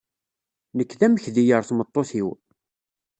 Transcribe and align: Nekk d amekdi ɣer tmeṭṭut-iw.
Nekk 0.77 0.91
d 0.99 1.01
amekdi 1.05 1.43
ɣer 1.55 1.63
tmeṭṭut-iw. 1.69 2.29